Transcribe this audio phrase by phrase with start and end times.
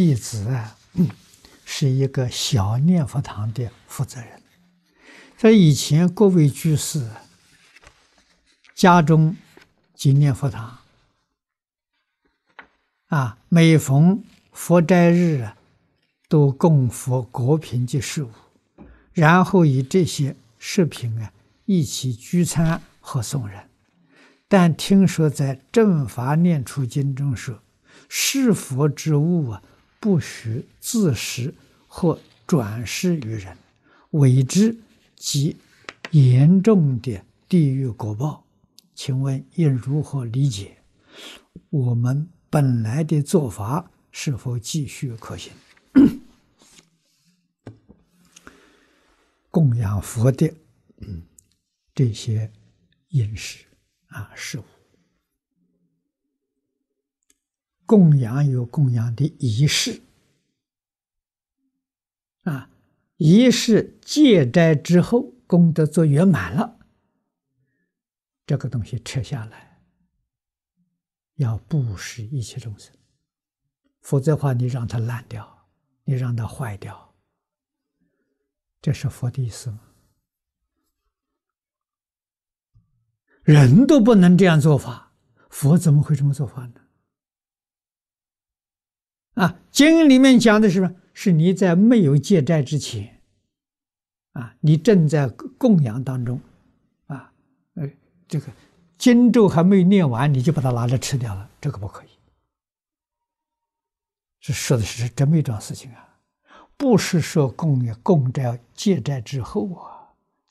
[0.00, 0.78] 弟子啊，
[1.66, 4.42] 是一个小念佛堂的负责人。
[5.36, 7.06] 在以前，各位居士
[8.74, 9.36] 家中
[9.94, 10.78] 经念佛堂
[13.08, 15.54] 啊，每逢佛斋日啊，
[16.30, 18.30] 都供佛果品及食物，
[19.12, 21.30] 然后以这些食品啊
[21.66, 23.68] 一起聚餐和送人。
[24.48, 27.60] 但听说在正法念处经中说，
[28.08, 29.62] 是佛之物啊，
[30.00, 31.54] 不许自食
[31.86, 33.56] 或转施于人，
[34.10, 34.76] 为之
[35.14, 35.56] 即
[36.10, 38.44] 严重的地狱果报。
[38.94, 40.78] 请问应如何理解？
[41.68, 45.52] 我们本来的做法是否继续可行？
[49.50, 50.52] 供养佛的
[51.94, 52.50] 这些
[53.10, 53.66] 饮食。
[54.06, 54.64] 啊，食物
[57.90, 60.00] 供养有供养的仪式
[62.44, 62.70] 啊，
[63.16, 66.78] 仪式戒斋之后，功德做圆满了，
[68.46, 69.82] 这个东西撤下来，
[71.34, 72.94] 要布施一切众生，
[74.02, 75.66] 否则的话，你让它烂掉，
[76.04, 77.12] 你让它坏掉，
[78.80, 79.80] 这是佛的意思吗？
[83.42, 85.12] 人都不能这样做法，
[85.48, 86.79] 佛怎么会这么做法呢？
[89.40, 90.94] 啊，经里面讲的是什么？
[91.14, 93.20] 是你在没有借债之前，
[94.32, 96.38] 啊，你正在供养当中，
[97.06, 97.32] 啊，
[97.74, 97.88] 呃，
[98.28, 98.46] 这个
[98.98, 102.08] 经咒还没念完，你就把它拿来吃掉了，这个不可以。
[104.40, 106.18] 这说的是这么一桩事情啊，
[106.76, 109.96] 不是说供养供斋戒斋之后啊。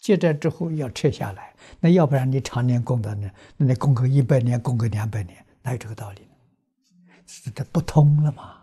[0.01, 3.29] 借债之后要撤下来，那要不然你常年供的呢？
[3.57, 7.13] 那你供个一百年，供个两百年，哪有这个道理呢？
[7.27, 8.58] 是这不通了嘛？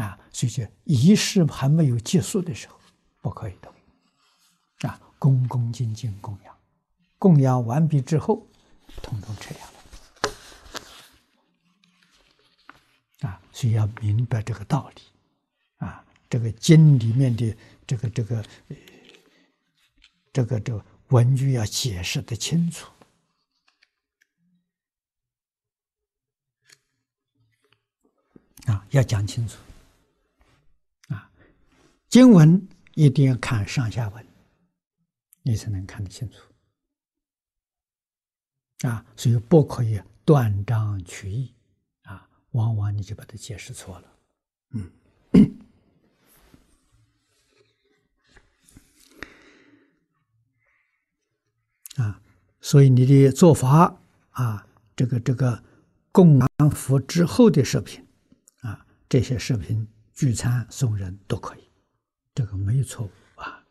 [0.00, 2.80] 啊，所以说仪式还没有结束的时候，
[3.20, 3.72] 不可以动。
[4.88, 6.56] 啊，恭恭敬敬供养，
[7.18, 8.46] 供养完毕之后，
[9.02, 9.60] 统统撤下
[13.22, 13.28] 来。
[13.28, 15.02] 啊，所以要明白这个道理。
[15.76, 17.56] 啊，这个经里面的
[17.86, 18.44] 这个这个。
[20.32, 22.88] 这个这个文句要解释得清楚
[28.66, 29.58] 啊，要讲清楚，
[32.10, 34.26] 经文一定要看上下文，
[35.42, 36.38] 你才能看得清楚。
[38.88, 41.54] 啊，所以不可以断章取义。
[42.02, 44.12] 啊，往往你就把它解释错了，
[44.70, 44.90] 嗯。
[51.96, 52.20] 啊，
[52.60, 54.66] 所以你的做法啊，
[54.96, 55.62] 这个这个
[56.10, 58.04] 供养佛之后的食品
[58.62, 61.69] 啊，这些食品聚餐送人都可以，
[62.34, 63.10] 这个没有错误
[63.40, 63.64] 啊。